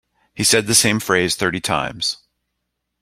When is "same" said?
0.73-0.99